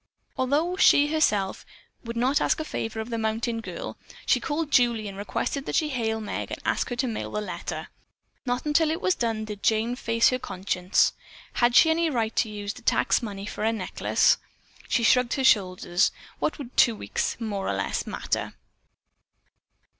[0.35, 1.63] Although she herself
[2.03, 5.75] would not ask a favor of the mountain girl, she called Julie and requested that
[5.75, 7.87] she hail Meg and ask her to mail the letter.
[8.43, 11.13] Not until it was done did Jane face her conscience.
[11.53, 14.37] Had she any right to use the tax money for a necklace?
[14.89, 16.11] She shrugged her shoulders.
[16.39, 18.55] What would two weeks more or less matter?